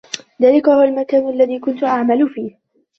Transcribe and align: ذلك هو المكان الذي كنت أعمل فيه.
ذلك 0.41 0.69
هو 0.69 0.81
المكان 0.81 1.29
الذي 1.29 1.59
كنت 1.59 1.83
أعمل 1.83 2.29
فيه. 2.29 2.55